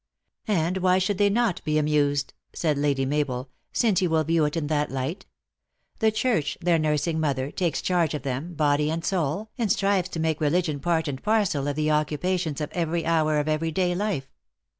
[0.65, 4.57] "And why should they not be amused?" said Lady Mabel," since you will view it
[4.57, 5.27] in that light?
[5.99, 10.19] The church, their nursing mother, takes charge of them, body and soul, and strives to
[10.19, 14.31] make religion part and parcel of the occupations of every hour of every day life.